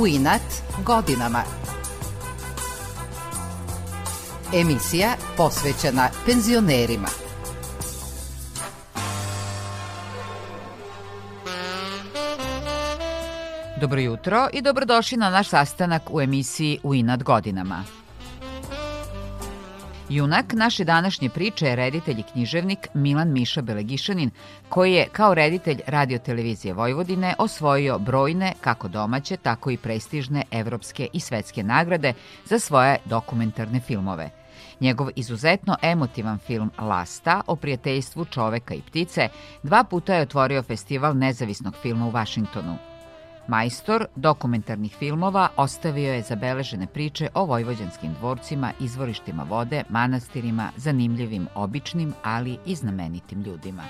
[0.00, 0.42] u inat
[0.86, 1.42] godinama.
[4.54, 7.08] Emisija posvećena penzionerima.
[13.80, 17.84] Dobro jutro i dobrodošli na naš sastanak u emisiji U inat godinama.
[20.10, 24.30] Junak naše današnje priče je reditelj i književnik Milan Miša Belegišanin,
[24.68, 31.20] koji je kao reditelj radiotelevizije Vojvodine osvojio brojne, kako domaće, tako i prestižne evropske i
[31.20, 32.12] svetske nagrade
[32.44, 34.30] za svoje dokumentarne filmove.
[34.80, 39.28] Njegov izuzetno emotivan film Lasta o prijateljstvu čoveka i ptice
[39.62, 42.76] dva puta je otvorio festival nezavisnog filma u Vašingtonu–
[43.48, 52.14] Majstor dokumentarnih filmova ostavio je zabeležene priče o vojvođanskim dvorcima, izvorištima vode, manastirima, zanimljivim, običnim,
[52.22, 53.82] ali i znamenitim ljudima.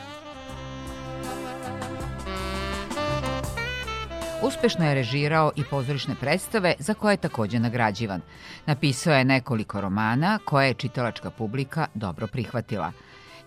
[4.42, 8.20] Uspešno je režirao i pozorišne predstave za koje je takođe nagrađivan.
[8.66, 12.92] Napisao je nekoliko romana koje je čitalačka publika dobro prihvatila.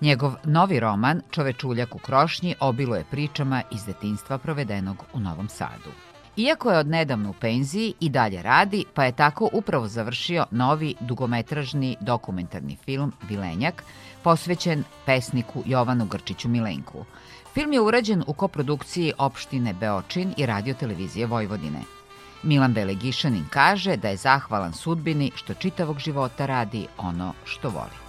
[0.01, 5.91] Njegov novi roman Čovečuljak u krošnji obiluje pričama iz detinstva provedenog u Novom Sadu.
[6.37, 11.97] Iako je odnedavno u penziji i dalje radi, pa je tako upravo završio novi dugometražni
[11.99, 13.83] dokumentarni film Vilenjak,
[14.23, 17.05] posvećen pesniku Jovanu Grčiću Milenku.
[17.53, 21.81] Film je urađen u koprodukciji opštine Beočin i radiotelevizije Vojvodine.
[22.43, 28.00] Milan Belegišanin kaže da je zahvalan sudbini što čitavog života radi ono što voli.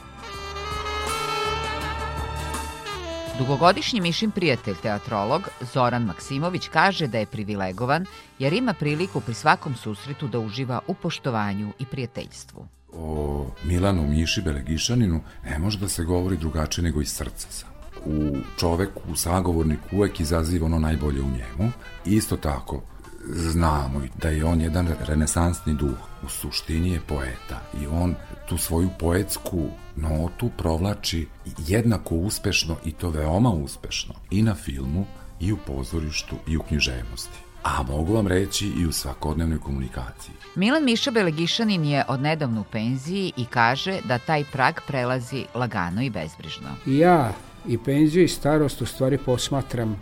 [3.38, 8.06] Dugogodišnji Mišin prijatelj teatrolog Zoran Maksimović kaže da je privilegovan
[8.38, 12.66] jer ima priliku pri svakom susretu da uživa u poštovanju i prijateljstvu.
[12.92, 17.68] O Milanu Miši Belegišaninu ne može da se govori drugačije nego iz srca sam.
[18.04, 21.72] U čoveku, u sagovorniku uvek izaziva ono najbolje u njemu.
[22.04, 22.82] Isto tako,
[23.28, 28.14] znamo da je on jedan renesansni duh, u suštini je poeta i on
[28.48, 31.28] tu svoju poetsku notu provlači
[31.58, 35.06] jednako uspešno i to veoma uspešno i na filmu
[35.40, 40.34] i u pozorištu i u književnosti a mogu vam reći i u svakodnevnoj komunikaciji.
[40.54, 46.10] Milan Miša Belegišanin je odnedavno u penziji i kaže da taj prag prelazi lagano i
[46.10, 46.68] bezbrižno.
[46.86, 47.32] Ja
[47.68, 50.00] i penziju i starost u stvari posmatram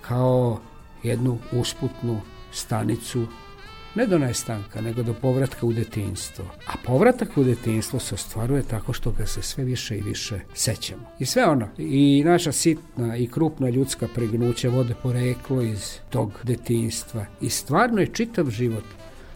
[0.00, 0.60] kao
[1.02, 2.20] jednu usputnu
[2.52, 3.26] stanicu
[3.94, 6.44] ne do nestanka, nego do povratka u detinstvo.
[6.66, 11.02] A povratak u detinstvo se ostvaruje tako što ga se sve više i više sećamo.
[11.18, 17.26] I sve ono, i naša sitna i krupna ljudska pregnuća vode poreklo iz tog detinstva.
[17.40, 18.84] I stvarno je čitav život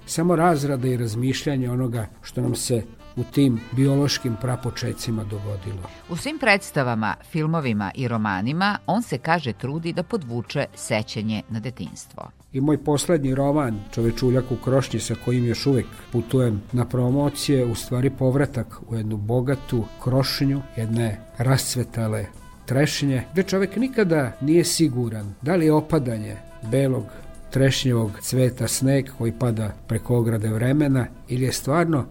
[0.07, 2.83] samo razrada i razmišljanje onoga što nam se
[3.17, 5.91] u tim biološkim prapočecima dogodilo.
[6.09, 12.31] U svim predstavama, filmovima i romanima on se kaže trudi da podvuče sećanje na detinstvo.
[12.53, 17.75] I moj poslednji roman, Čovečuljak u krošnji, sa kojim još uvek putujem na promocije, u
[17.75, 22.27] stvari povratak u jednu bogatu krošnju, jedne rascvetale
[22.67, 26.37] trešnje, gde čovek nikada nije siguran da li je opadanje
[26.71, 27.05] belog
[27.51, 32.05] trešnjevog cveta sneg koji pada preko ograde vremena ili je stvarno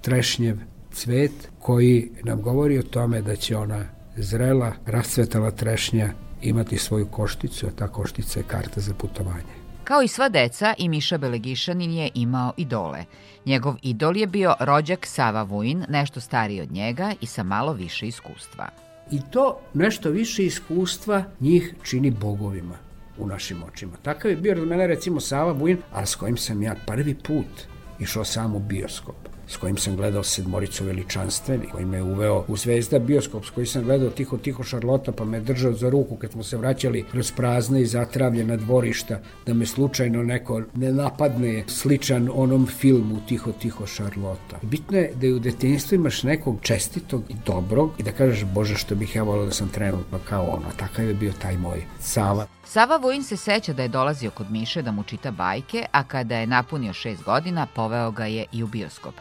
[0.00, 0.56] trešnjev
[0.92, 3.84] cvet koji nam govori o tome da će ona
[4.16, 6.10] zrela, rascvetala trešnja
[6.42, 9.65] imati svoju košticu, a ta koštica je karta za putovanje.
[9.86, 13.04] Kao i sva deca, i Miša Belegišanin je imao idole.
[13.44, 18.06] Njegov idol je bio rođak Sava Vujin, nešto stariji od njega i sa malo više
[18.06, 18.68] iskustva.
[19.10, 22.74] I to nešto više iskustva njih čini bogovima
[23.18, 23.92] u našim očima.
[24.02, 27.75] Takav je bio od mene recimo Sava Vujin, a s kojim sam ja prvi put
[28.00, 29.16] išao sam u bioskop
[29.48, 33.82] s kojim sam gledao sedmoricu veličanstveni, koji me uveo u Zvezda bioskop, s kojim sam
[33.82, 37.82] gledao Tiho Tiho Šarlota, pa me držao za ruku kad smo se vraćali kroz prazne
[37.82, 44.58] i zatravljena dvorišta, da me slučajno neko ne napadne sličan onom filmu Tiho Tiho Šarlota.
[44.62, 48.76] Bitno je da je u detinjstvu imaš nekog čestitog i dobrog i da kažeš, Bože,
[48.76, 50.66] što bih ja volao da sam trenutno kao ono.
[50.76, 52.46] Takav je bio taj moj Sava.
[52.68, 56.36] Sava Vojin se seća da je dolazio kod Miše da mu čita bajke, a kada
[56.36, 59.14] je napunio šest godina, poveo ga je i u bioskop.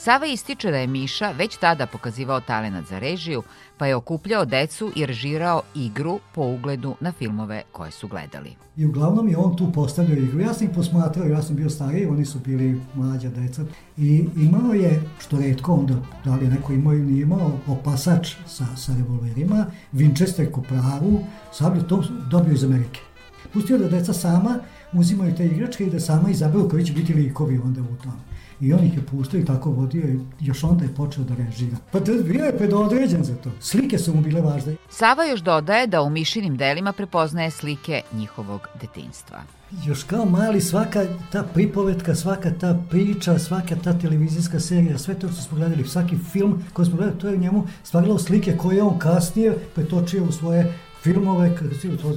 [0.00, 3.42] Sava ističe da je Miša već tada pokazivao talenat za režiju,
[3.78, 8.54] pa je okupljao decu i režirao igru po ugledu na filmove koje su gledali.
[8.76, 10.40] I uglavnom je on tu postavljao igru.
[10.40, 13.64] Ja sam ih posmatrao, ja sam bio stariji, oni su bili mlađa deca.
[13.96, 18.76] I imao je, što redko onda, da li neko imao ili nije imao, opasač sa,
[18.76, 23.00] sa revolverima, Winchester kopravu, sablju, to dobio iz Amerike.
[23.52, 24.58] Pustio da deca sama
[24.92, 28.27] uzimaju te igračke i da sama izaberu koji će biti likovi onda u tome.
[28.60, 31.76] I on ih je puštao i tako vodio i još onda je počeo da režira.
[31.92, 33.50] Pa da, bio je predodređen za to.
[33.60, 34.76] Slike su mu bile važne.
[34.90, 39.42] Sava još dodaje da u Mišinim delima prepoznaje slike njihovog detinstva.
[39.86, 45.28] Još kao mali svaka ta pripovetka, svaka ta priča, svaka ta televizijska serija, sve to
[45.28, 48.98] što smo gledali, svaki film koji smo gledali, to je njemu stvarilo slike koje on
[48.98, 51.52] kasnije pretočio u svoje filmove,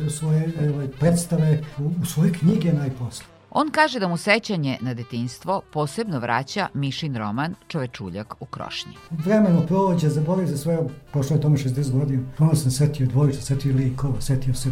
[0.08, 3.31] u svoje evo, predstave, u, u svoje knjige najposle.
[3.54, 8.94] On kaže da mu sećanje na detinstvo posebno vraća Mišin roman Čovečuljak u krošnji.
[9.10, 10.80] Vremeno prođe, zaboravio za svoje,
[11.12, 14.70] prošlo je tome 60 godina, ono sam setio dvojica, setio likova, setio se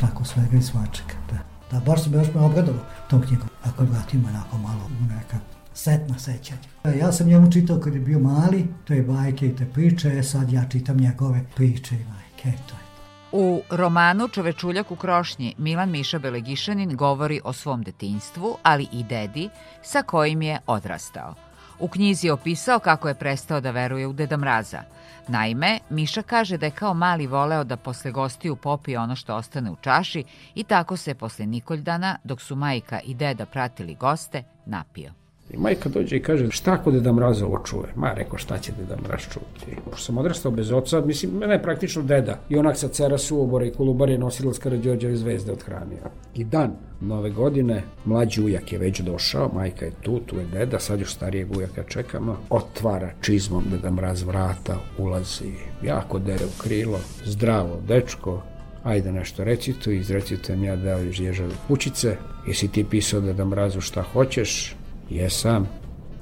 [0.00, 1.14] tako svega i svačega.
[1.30, 1.38] Da,
[1.70, 3.48] da baš sam baš me obradovao tom knjigom.
[3.64, 5.36] Ako vratimo onako malo u neka
[5.74, 6.96] setna sećanja.
[6.98, 10.22] Ja sam njemu čitao kad je bio mali, to je bajke i te priče, e
[10.22, 12.89] sad ja čitam njegove priče i bajke, to je
[13.32, 19.48] U romanu Čovečuljak u krošnji Milan Miša Belegišanin govori o svom detinstvu, ali i dedi
[19.82, 21.34] sa kojim je odrastao.
[21.78, 24.82] U knjizi je opisao kako je prestao da veruje u Deda Mraza.
[25.28, 29.70] Naime, Miša kaže da je kao mali voleo da posle gostiju popije ono što ostane
[29.70, 30.24] u čaši
[30.54, 35.19] i tako se posle Nikoldana, dok su majka i deda pratili goste, napio.
[35.54, 37.92] I majka dođe i kaže, šta ako Deda Mraz ovo čuje?
[37.96, 39.76] Ma, rekao, šta će Deda Mraz čuti?
[39.84, 42.38] Pošto sam odrastao bez oca, mislim, mene je praktično deda.
[42.48, 46.10] I onak sa cera suobora i kolubare nosilac Karadžorđeve zvezde odhranio.
[46.34, 50.78] I dan nove godine, mlađi ujak je već došao, majka je tu, tu je deda,
[50.78, 56.98] sad još starijeg ujaka čekamo, otvara čizmom Deda Mraz vrata, ulazi, jako dere u krilo,
[57.24, 58.42] zdravo, dečko,
[58.84, 63.80] ajde nešto recituj, izrecitujem ja da li ježave kućice, jesi ti pisao da da mrazu
[63.80, 64.76] šta hoćeš,
[65.10, 65.68] jesam,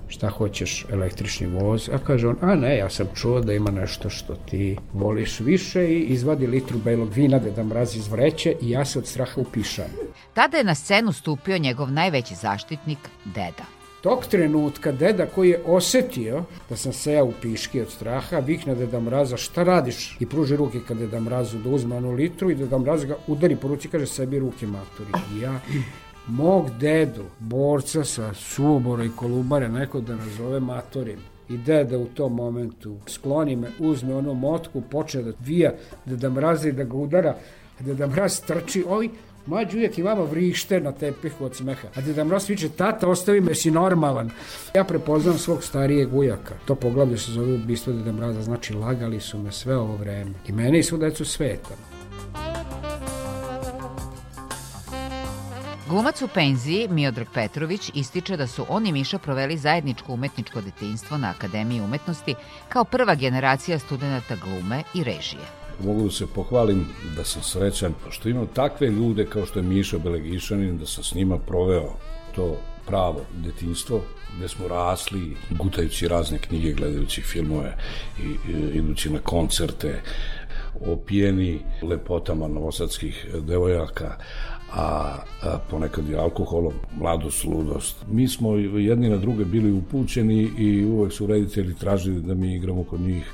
[0.08, 4.11] šta hoćeš, električni voz, a kaže on, a ne, ja sam čuo da ima nešto
[4.11, 8.70] što ti voliš više i izvadi litru belog vina da da mrazi iz vreće i
[8.70, 9.90] ja se od straha upišam.
[10.35, 13.79] Tada je na scenu stupio njegov najveći zaštitnik, deda.
[14.02, 19.00] Tog trenutka deda koji je osetio da sam sejao u piški od straha, vikne Deda
[19.00, 22.79] Mraza šta radiš i pruži ruke kad Deda Mrazu da uzme onu litru i Deda
[22.79, 25.11] Mraz ga udari po ruci kaže sebi ruke maturi.
[25.34, 25.61] I ja
[26.28, 31.19] mog dedu, borca sa Subora i Kolubare, neko da nazove matorim.
[31.48, 35.72] I deda u tom momentu skloni me, uzme ono motku, počne da vija,
[36.04, 37.36] da da mrazi, da ga udara,
[37.80, 39.10] da da mraz trči, ovi
[39.48, 41.88] Mlađi uvijek i vama vrište na tepihu od smeha.
[41.94, 44.31] A Deda Mraz viče, tata, ostavi me, si normalan.
[44.74, 46.54] Ja prepoznam svog starijeg ujaka.
[46.64, 50.31] To poglavlje se zove ubistvo Deda Mraza, znači lagali su me sve ovo vreme.
[50.48, 51.88] I mene i svu decu sveta.
[55.88, 61.19] Glumac u penziji Miodrag Petrović ističe da su on i Miša proveli zajedničko umetničko detinjstvo
[61.19, 62.35] na Akademiji umetnosti
[62.69, 65.43] kao prva generacija studenta glume i režije.
[65.85, 66.87] Mogu da se pohvalim
[67.17, 71.14] da sam srećan što imam takve ljude kao što je Miša Belegišanin, da sam s
[71.14, 71.93] njima proveo
[72.34, 72.56] to
[72.87, 74.00] pravo detinstvo,
[74.37, 77.76] gde smo rasli, gutajući razne knjige, gledajući filmove
[78.19, 80.02] i, i idući na koncerte,
[80.81, 84.17] opijeni lepotama novosadskih devojaka,
[84.75, 87.97] a, a ponekad i alkoholom, mladost, ludost.
[88.11, 92.85] Mi smo jedni na druge bili upućeni i uvek su reditelji tražili da mi igramo
[92.85, 93.32] kod njih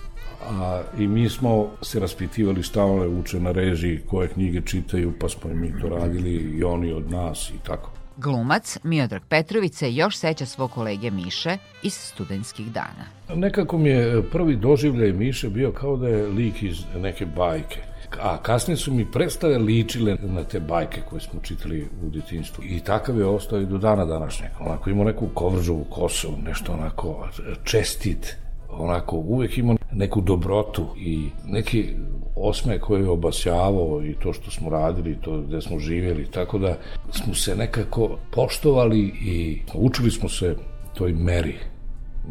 [0.50, 5.28] a, i mi smo se raspitivali šta one uče na režiji, koje knjige čitaju, pa
[5.28, 7.90] smo i mi to radili i oni od nas i tako.
[8.16, 13.04] Glumac Miodrag Petrović se još seća svog kolege Miše iz studentskih dana.
[13.34, 18.38] Nekako mi je prvi doživljaj Miše bio kao da je lik iz neke bajke a
[18.42, 22.64] kasnije su mi predstave ličile na te bajke koje smo čitali u detinstvu.
[22.64, 24.50] I takav je ostao i do dana današnjeg.
[24.60, 27.28] Onako imao neku kovržovu kosu, nešto onako
[27.64, 28.36] čestit,
[28.70, 31.94] onako uvek imao neku dobrotu i neki
[32.36, 36.76] osme koji je obasjavao i to što smo radili, to gde smo živjeli, tako da
[37.10, 40.56] smo se nekako poštovali i učili smo se
[40.94, 41.58] toj meri,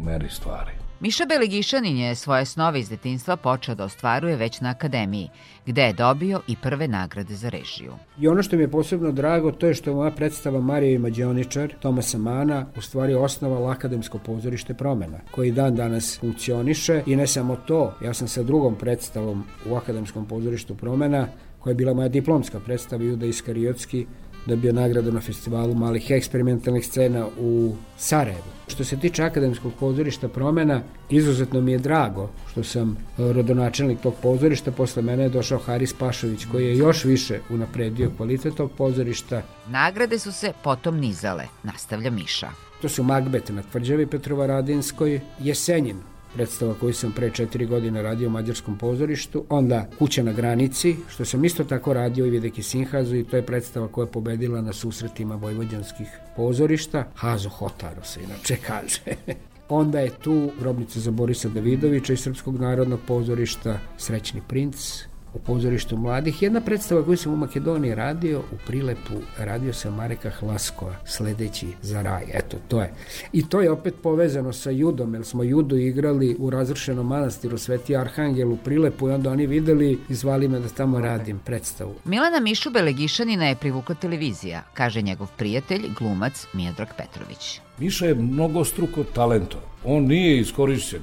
[0.04, 0.83] meri stvari.
[1.00, 5.28] Miša Belegišanin je svoje snove iz detinstva počeo da ostvaruje već na akademiji,
[5.66, 7.92] gde je dobio i prve nagrade za režiju.
[8.20, 10.98] I ono što mi je posebno drago, to je što je moja predstava Marija i
[10.98, 17.26] Mađioničar, Tomasa Mana, u stvari osnovala Akademsko pozorište promena, koji dan danas funkcioniše i ne
[17.26, 21.26] samo to, ja sam sa drugom predstavom u Akademskom pozorištu promena,
[21.58, 24.06] koja je bila moja diplomska predstava Juda Iskariotski,
[24.46, 28.54] dobio nagradu na festivalu malih eksperimentalnih scena u Sarajevu.
[28.66, 34.14] Što se tiče akademskog pozorišta promena, izuzetno mi je drago što sam e, rodonačelnik tog
[34.22, 39.42] pozorišta, posle mene je došao Haris Pašović koji je još više unapredio kvalitet tog pozorišta.
[39.68, 42.48] Nagrade su se potom nizale, nastavlja Miša.
[42.82, 45.96] To su Magbet na Tvrđavi Petrovaradinskoj, Jesenjin
[46.34, 51.24] predstava koju sam pre četiri godine radio u Mađarskom pozorištu, onda Kuća na granici, što
[51.24, 54.72] sam isto tako radio i Videki Sinhazu i to je predstava koja je pobedila na
[54.72, 57.04] susretima vojvođanskih pozorišta.
[57.14, 59.00] Hazo Hotaro se inače kaže.
[59.68, 65.02] Onda je tu grobnica za Borisa Davidovića iz Srpskog narodnog pozorišta Srećni princ,
[65.34, 66.42] u pozorištu mladih.
[66.42, 72.02] Jedna predstava koju sam u Makedoniji radio, u Prilepu radio sam Mareka Hlaskova, sledeći za
[72.02, 72.24] raj.
[72.32, 72.92] Eto, to je.
[73.32, 77.96] I to je opet povezano sa judom, jer smo judu igrali u razrušenom manastiru Sveti
[77.96, 81.94] Arhangel u Prilepu i onda oni videli i zvali me da tamo radim predstavu.
[82.04, 87.60] Milana Mišu Belegišanina je privukla televizija, kaže njegov prijatelj, glumac Mijedrag Petrović.
[87.78, 89.58] Miša je mnogo struko talento.
[89.84, 91.00] On nije iskorišćen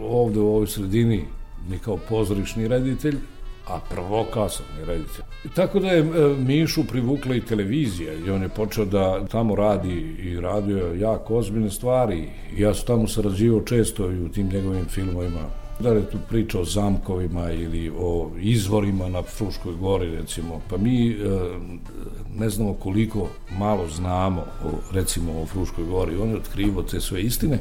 [0.00, 1.24] ovde u ovoj sredini
[1.70, 3.16] ni kao pozorišni reditelj,
[3.66, 5.24] a prvoklasan reditelj.
[5.54, 6.04] Tako da je e,
[6.38, 11.70] Mišu privukla i televizija i on je počeo da tamo radi i radio jako ozbiljne
[11.70, 12.28] stvari.
[12.56, 16.64] Ja sam tamo sarađivao često i u tim njegovim filmovima da je tu priča o
[16.64, 21.14] zamkovima ili o izvorima na Fruškoj gori recimo, pa mi e,
[22.38, 27.22] ne znamo koliko malo znamo o, recimo o Fruškoj gori, on je otkrivo te sve
[27.22, 27.58] istine,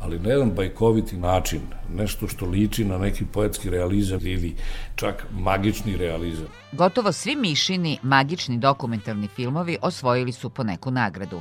[0.00, 1.60] ali na jedan bajkoviti način,
[1.96, 4.54] nešto što liči na neki poetski realizam ili
[4.94, 6.46] čak magični realizam.
[6.72, 11.40] Gotovo svi Mišini magični dokumentarni filmovi osvojili su po neku nagradu.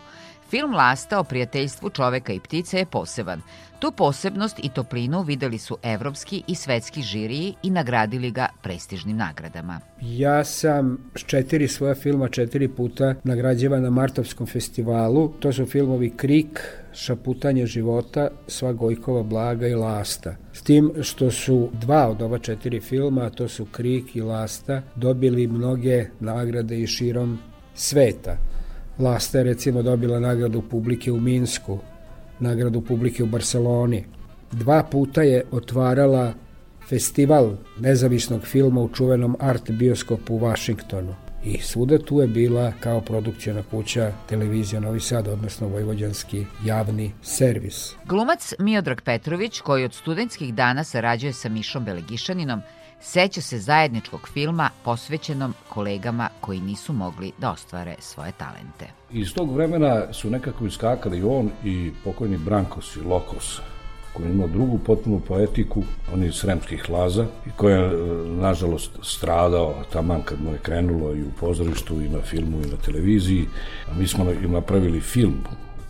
[0.53, 3.41] Film Lasta o prijateljstvu čoveka i ptice je poseban.
[3.79, 9.79] Tu posebnost i toplinu videli su evropski i svetski žiriji i nagradili ga prestižnim nagradama.
[10.01, 15.33] Ja sam s četiri svoja filma četiri puta nagrađivan na Martovskom festivalu.
[15.39, 16.59] To su filmovi Krik,
[16.93, 20.35] Šaputanje života, Sva Gojkova blaga i Lasta.
[20.51, 25.47] S tim što su dva od ova četiri filma, to su Krik i Lasta, dobili
[25.47, 27.39] mnoge nagrade i širom
[27.75, 28.37] sveta.
[28.99, 31.79] Lasta je recimo dobila nagradu publike u Minsku,
[32.39, 34.05] nagradu publike u Barceloni.
[34.51, 36.33] Dva puta je otvarala
[36.89, 41.15] festival nezavisnog filma u čuvenom art bioskopu u Vašingtonu.
[41.45, 47.95] I svuda tu je bila kao produkcijona kuća televizija Novi Sad, odnosno Vojvođanski javni servis.
[48.05, 52.61] Glumac Miodrag Petrović, koji od studentskih dana sarađuje sa Mišom Belegišaninom,
[53.03, 58.85] seća se zajedničkog filma posvećenom kolegama koji nisu mogli da ostvare svoje talente.
[59.11, 63.59] Iz tog vremena su nekako iskakali on i pokojni Brankos i Lokos,
[64.13, 65.83] koji je imao drugu potpunu poetiku,
[66.13, 67.91] on je iz Sremskih laza, i koji je,
[68.25, 72.77] nažalost, stradao taman kad mu je krenulo i u pozorištu, i na filmu, i na
[72.77, 73.45] televiziji.
[73.97, 75.43] Mi smo napravili film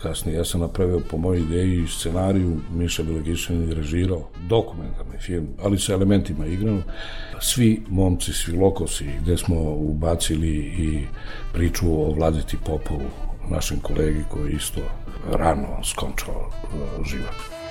[0.03, 0.37] kasnije.
[0.37, 5.79] Ja sam napravio po mojoj ideji i scenariju, Miša Bilagišan je režirao dokumentarni film, ali
[5.79, 6.81] sa elementima igrano.
[7.41, 11.07] Svi momci, svi lokosi, gde smo ubacili i
[11.53, 13.09] priču o Vladeti Popovu,
[13.49, 14.81] našem kolegi koji isto
[15.31, 17.62] rano skončao uh, život.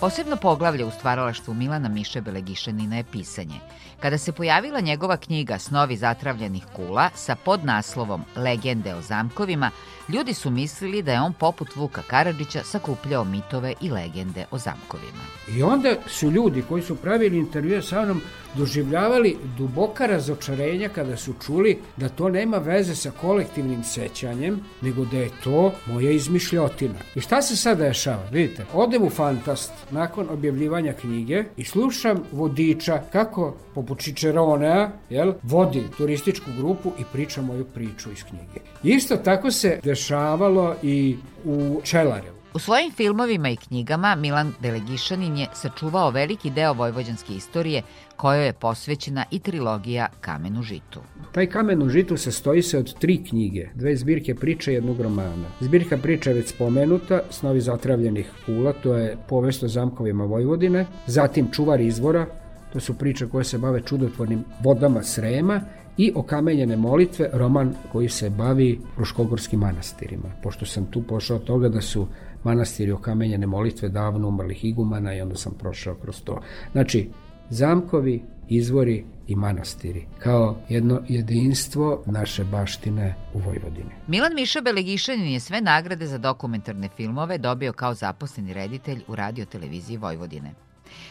[0.00, 3.60] Posebno poglavlje u stvaralaštvu Milana Miše Belegišanina je pisanje.
[4.00, 9.70] Kada se pojavila njegova knjiga Snovi zatravljenih kula sa podnaslovom Legende o zamkovima,
[10.08, 15.24] ljudi su mislili da je on poput Vuka Karadžića sakupljao mitove i legende o zamkovima.
[15.56, 18.20] I onda su ljudi koji su pravili intervjue sa mnom
[18.54, 25.16] doživljavali duboka razočarenja kada su čuli da to nema veze sa kolektivnim sećanjem, nego da
[25.16, 26.98] je to moja izmišljotina.
[27.14, 28.28] I šta se sad dešava?
[28.30, 35.82] Vidite, odem u Fantast nakon objavljivanja knjige i slušam vodiča kako poput Čičeronea jel, vodi
[35.96, 38.60] turističku grupu i priča moju priču iz knjige.
[38.82, 42.33] Isto tako se dešavalo i u Čelarevu.
[42.54, 47.82] U svojim filmovima i knjigama Milan Delegišanin je sačuvao veliki deo vojvođanske istorije
[48.16, 51.00] kojoj je posvećena i trilogija Kamen u žitu.
[51.32, 55.48] Taj Kamen u žitu sastoji se od tri knjige, dve zbirke priče i jednog romana.
[55.60, 61.50] Zbirka priča je već spomenuta, Snovi zatravljenih kula, to je povest o zamkovima Vojvodine, zatim
[61.52, 62.26] Čuvar izvora,
[62.72, 65.60] to su priče koje se bave čudotvornim vodama Srema
[65.96, 70.28] i okamenjene molitve, roman koji se bavi Fruškogorskim manastirima.
[70.42, 72.06] Pošto sam tu pošao toga da su
[72.44, 76.40] manastiri okamenjene molitve davno umrlih igumana i onda sam prošao kroz to.
[76.72, 77.10] Znači,
[77.50, 83.90] zamkovi, izvori i manastiri, kao jedno jedinstvo naše baštine u Vojvodini.
[84.06, 89.44] Milan Miša Belegišanin je sve nagrade za dokumentarne filmove dobio kao zaposleni reditelj u radio
[89.44, 90.54] televiziji Vojvodine.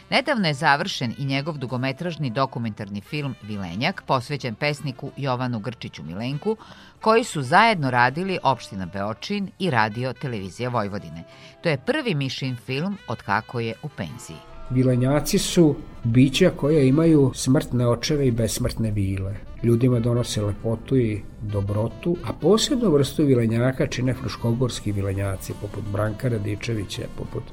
[0.10, 6.58] Nedavno je završen i njegov dugometražni dokumentarni film Vilenjak, posvećen pesniku Jovanu Grčiću Milenku,
[7.02, 11.24] koji su zajedno radili opština Beočin i radio televizija Vojvodine.
[11.62, 14.38] To je prvi Mišin film od kako je u penziji.
[14.70, 19.36] Vilenjaci su bića koja imaju smrtne očeve i besmrtne vile.
[19.63, 27.02] ljudima donose lepotu i dobrotu, a posebno vrstu vilenjaka čine fruškogorski vilenjaci, poput Branka Radičevića,
[27.18, 27.44] poput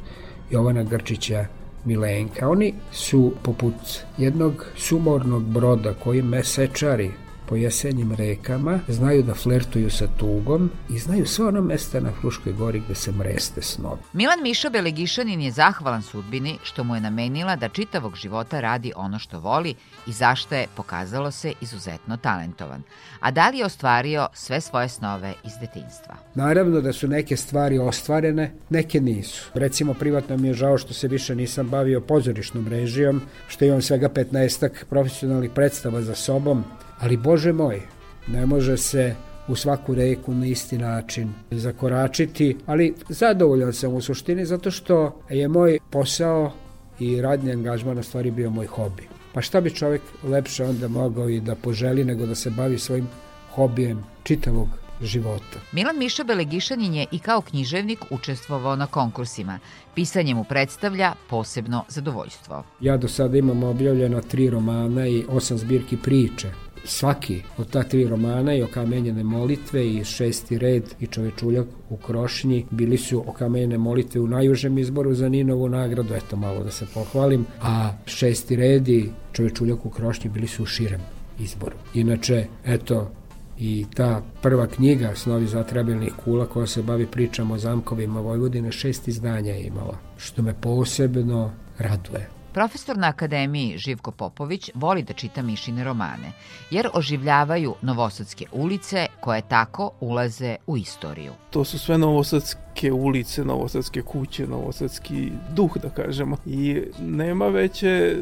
[0.51, 1.47] Jovana Grčića,
[1.85, 2.49] Milenka.
[2.49, 3.75] Oni su poput
[4.19, 7.11] jednog sumornog broda koji mesečari
[7.51, 12.53] po jesenjim rekama, znaju da flertuju sa tugom i znaju sve ono mesta na Fruškoj
[12.53, 14.01] gori gde se mreste snovi.
[14.13, 19.19] Milan Miša Belegišanin je zahvalan sudbini što mu je namenila da čitavog života radi ono
[19.19, 19.75] što voli
[20.07, 22.83] i zašto je, pokazalo se, izuzetno talentovan.
[23.21, 26.15] A da li je ostvario sve svoje snove iz detinstva?
[26.35, 29.51] Naravno da su neke stvari ostvarene, neke nisu.
[29.55, 34.09] Recimo, privatno mi je žao što se više nisam bavio pozorišnom režijom, što imam svega
[34.09, 36.65] 15 profesionalnih predstava za sobom,
[37.01, 37.83] Ali, Bože moj,
[38.29, 39.15] ne može se
[39.49, 45.49] u svaku reku na isti način zakoračiti, ali zadovoljan sam u suštini zato što je
[45.49, 46.53] moj posao
[46.99, 49.09] i radni angažman na stvari bio moj hobi.
[49.33, 53.09] Pa šta bi čovjek lepše onda mogao i da poželi nego da se bavi svojim
[53.55, 54.69] hobijem čitavog
[55.03, 55.59] života.
[55.73, 59.59] Milan Miša Belegišanin je i kao književnik učestvovao na konkursima.
[59.95, 62.65] Pisanje mu predstavlja posebno zadovoljstvo.
[62.81, 66.51] Ja do sada imam objavljeno tri romana i osam zbirki priče
[66.85, 72.67] svaki od ta tri romana i okamenjene molitve i šesti red i čovečuljak u Krošnji
[72.71, 77.47] bili su okamenjene molitve u najužem izboru za Ninovu nagradu, eto malo da se pohvalim,
[77.63, 81.01] a šesti red i čovečuljak u Krošnji bili su u širem
[81.39, 81.77] izboru.
[81.95, 83.11] Inače, eto,
[83.59, 89.09] i ta prva knjiga Snovi zatrebenih kula koja se bavi pričama o zamkovima Vojvodine šest
[89.09, 92.40] izdanja je imala, što me posebno raduje.
[92.53, 96.33] Profesor na akademiji Živko Popović voli da čita mišine romane,
[96.71, 101.33] jer oživljavaju novosadske ulice koje tako ulaze u istoriju.
[101.51, 106.37] To su sve novosadske ulice, novosadske kuće, novosadski duh, da kažemo.
[106.47, 108.17] I nema veće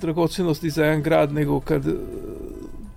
[0.00, 1.84] dragocenosti za jedan grad nego kad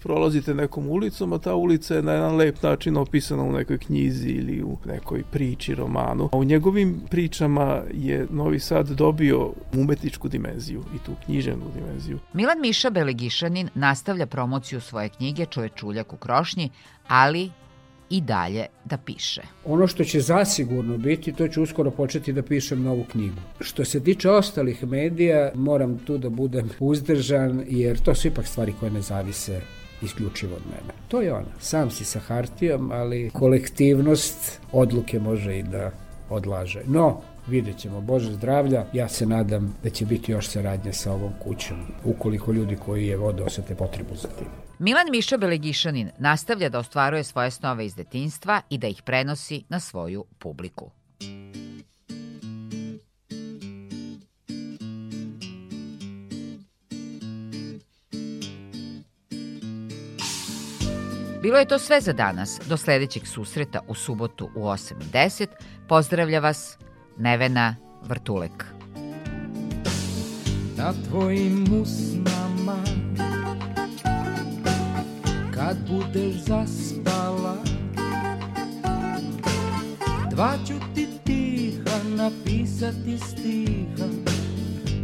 [0.01, 4.29] prolazite nekom ulicom, a ta ulica je na jedan lep način opisana u nekoj knjizi
[4.29, 6.29] ili u nekoj priči, romanu.
[6.31, 12.19] A u njegovim pričama je Novi Sad dobio umetničku dimenziju i tu književnu dimenziju.
[12.33, 16.69] Milan Miša Belegišanin nastavlja promociju svoje knjige Čovečuljak u krošnji,
[17.07, 17.49] ali
[18.09, 19.41] i dalje da piše.
[19.65, 23.41] Ono što će zasigurno biti, to ću uskoro početi da pišem novu knjigu.
[23.59, 28.73] Što se tiče ostalih medija, moram tu da budem uzdržan, jer to su ipak stvari
[28.79, 29.61] koje ne zavise
[30.01, 30.93] isključivo od mene.
[31.07, 31.51] To je ona.
[31.59, 35.91] Sam si sa hartijom, ali kolektivnost odluke može i da
[36.29, 36.81] odlaže.
[36.87, 41.33] No, vidjet ćemo, Bože zdravlja, ja se nadam da će biti još saradnje sa ovom
[41.43, 44.47] kućom, ukoliko ljudi koji je vode osete potrebu za tim.
[44.79, 49.79] Milan Mišo Belegišanin nastavlja da ostvaruje svoje snove iz detinstva i da ih prenosi na
[49.79, 50.91] svoju publiku.
[61.41, 62.59] Bilo je to sve za danas.
[62.69, 65.47] Do sledećeg susreta u subotu u 8.10.
[65.87, 66.77] Pozdravlja vas
[67.17, 68.65] Nevena Vrtulek.
[70.77, 72.77] Na tvojim usnama
[75.53, 77.55] Kad budeš zaspala
[80.29, 84.07] Dva ću ti tiha napisati stiha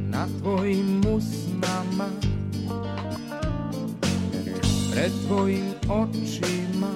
[0.10, 2.10] Na tvojim usnama
[4.94, 6.92] pred tvojim očima.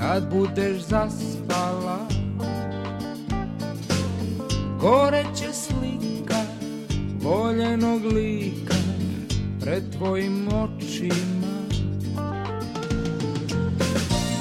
[0.00, 1.98] Kad budeš zaspala
[4.80, 6.42] Goreće slika
[7.22, 8.74] voljenog lika
[9.60, 11.54] Pred tvojim očima.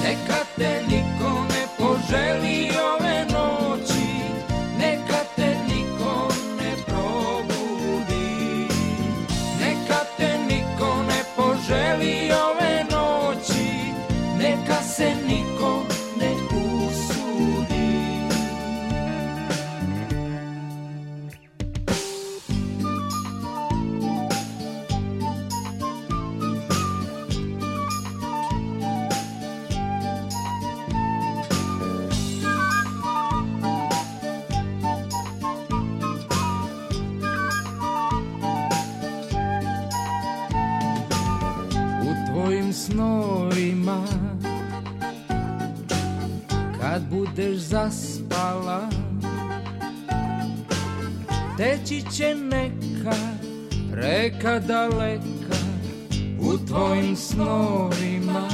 [0.03, 2.72] Neka te niko ne poželi
[47.84, 48.89] zaspala.
[51.58, 53.17] Teći će neka
[53.93, 55.58] reka daleka
[56.41, 58.48] U tvojim snovima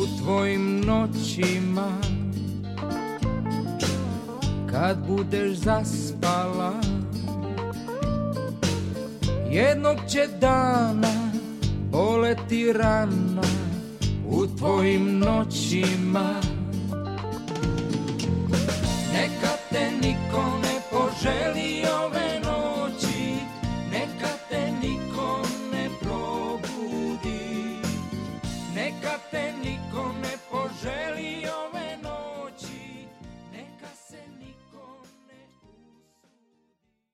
[0.00, 1.98] U tvojim noćima.
[4.70, 6.72] Kad budeš zaspala
[9.50, 11.30] Jednog će dana
[11.90, 13.63] boleti rana
[14.36, 16.40] u tvojim noćima